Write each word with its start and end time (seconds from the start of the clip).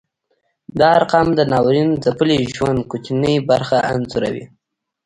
دا 0.79 0.87
ارقام 0.99 1.27
د 1.35 1.39
ناورین 1.51 1.89
ځپلي 2.03 2.39
ژوند 2.55 2.79
کوچنۍ 2.91 3.35
برخه 3.49 3.77
انځوروي. 3.91 4.45